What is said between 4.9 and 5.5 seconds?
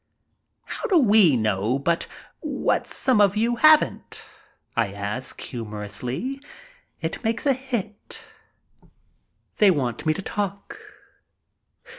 ask,